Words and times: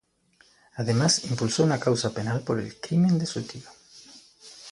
Además 0.77 1.25
impulsó 1.25 1.63
una 1.63 1.79
causa 1.79 2.11
penal 2.11 2.41
por 2.41 2.59
el 2.59 2.81
crimen 2.81 3.19
de 3.19 3.27
su 3.27 3.43
tío. 3.43 3.69